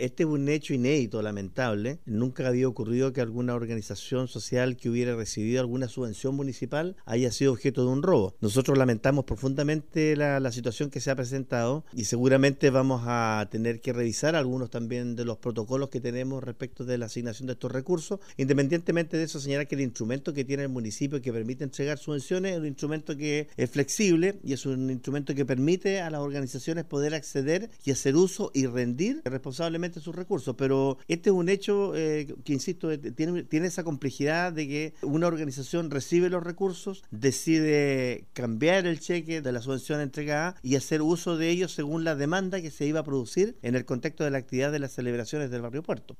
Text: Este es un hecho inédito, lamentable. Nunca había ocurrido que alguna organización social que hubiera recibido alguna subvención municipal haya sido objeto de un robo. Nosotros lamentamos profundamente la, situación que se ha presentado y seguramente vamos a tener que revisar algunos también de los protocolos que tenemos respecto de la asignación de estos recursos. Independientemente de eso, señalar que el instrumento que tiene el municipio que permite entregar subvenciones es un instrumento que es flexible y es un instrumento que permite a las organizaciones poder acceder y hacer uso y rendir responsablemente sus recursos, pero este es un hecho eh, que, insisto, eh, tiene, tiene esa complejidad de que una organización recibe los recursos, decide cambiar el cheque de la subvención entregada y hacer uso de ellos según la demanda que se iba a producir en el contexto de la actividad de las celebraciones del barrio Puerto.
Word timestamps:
Este 0.00 0.22
es 0.22 0.28
un 0.28 0.48
hecho 0.48 0.74
inédito, 0.74 1.20
lamentable. 1.22 1.98
Nunca 2.06 2.46
había 2.46 2.68
ocurrido 2.68 3.12
que 3.12 3.20
alguna 3.20 3.56
organización 3.56 4.28
social 4.28 4.76
que 4.76 4.88
hubiera 4.88 5.16
recibido 5.16 5.58
alguna 5.60 5.88
subvención 5.88 6.36
municipal 6.36 6.94
haya 7.04 7.32
sido 7.32 7.50
objeto 7.50 7.84
de 7.84 7.90
un 7.90 8.04
robo. 8.04 8.36
Nosotros 8.40 8.78
lamentamos 8.78 9.24
profundamente 9.24 10.14
la, 10.14 10.52
situación 10.52 10.90
que 10.90 11.00
se 11.00 11.10
ha 11.10 11.16
presentado 11.16 11.84
y 11.92 12.04
seguramente 12.04 12.70
vamos 12.70 13.02
a 13.06 13.48
tener 13.50 13.80
que 13.80 13.92
revisar 13.92 14.36
algunos 14.36 14.70
también 14.70 15.16
de 15.16 15.24
los 15.24 15.38
protocolos 15.38 15.88
que 15.88 16.00
tenemos 16.00 16.44
respecto 16.44 16.84
de 16.84 16.96
la 16.96 17.06
asignación 17.06 17.48
de 17.48 17.54
estos 17.54 17.72
recursos. 17.72 18.20
Independientemente 18.36 19.16
de 19.16 19.24
eso, 19.24 19.40
señalar 19.40 19.66
que 19.66 19.74
el 19.74 19.80
instrumento 19.80 20.32
que 20.32 20.44
tiene 20.44 20.62
el 20.62 20.68
municipio 20.68 21.20
que 21.20 21.32
permite 21.32 21.64
entregar 21.64 21.98
subvenciones 21.98 22.52
es 22.52 22.58
un 22.58 22.66
instrumento 22.66 23.16
que 23.16 23.48
es 23.56 23.68
flexible 23.68 24.38
y 24.44 24.52
es 24.52 24.64
un 24.64 24.90
instrumento 24.90 25.34
que 25.34 25.44
permite 25.44 26.00
a 26.00 26.08
las 26.08 26.20
organizaciones 26.20 26.84
poder 26.84 27.16
acceder 27.16 27.68
y 27.84 27.90
hacer 27.90 28.14
uso 28.14 28.52
y 28.54 28.66
rendir 28.66 29.22
responsablemente 29.24 29.87
sus 29.94 30.14
recursos, 30.14 30.54
pero 30.56 30.98
este 31.08 31.30
es 31.30 31.34
un 31.34 31.48
hecho 31.48 31.94
eh, 31.94 32.34
que, 32.44 32.52
insisto, 32.52 32.90
eh, 32.90 32.98
tiene, 32.98 33.44
tiene 33.44 33.66
esa 33.66 33.84
complejidad 33.84 34.52
de 34.52 34.68
que 34.68 34.94
una 35.02 35.26
organización 35.26 35.90
recibe 35.90 36.28
los 36.28 36.42
recursos, 36.42 37.02
decide 37.10 38.26
cambiar 38.32 38.86
el 38.86 39.00
cheque 39.00 39.40
de 39.40 39.52
la 39.52 39.62
subvención 39.62 40.00
entregada 40.00 40.54
y 40.62 40.76
hacer 40.76 41.02
uso 41.02 41.36
de 41.36 41.48
ellos 41.48 41.72
según 41.72 42.04
la 42.04 42.14
demanda 42.14 42.60
que 42.60 42.70
se 42.70 42.86
iba 42.86 43.00
a 43.00 43.04
producir 43.04 43.56
en 43.62 43.74
el 43.74 43.84
contexto 43.84 44.24
de 44.24 44.30
la 44.30 44.38
actividad 44.38 44.72
de 44.72 44.78
las 44.78 44.92
celebraciones 44.92 45.50
del 45.50 45.62
barrio 45.62 45.82
Puerto. 45.82 46.18